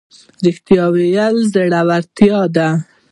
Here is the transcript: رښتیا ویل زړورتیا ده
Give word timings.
رښتیا 0.45 0.83
ویل 0.93 1.37
زړورتیا 1.51 2.41
ده 2.55 2.67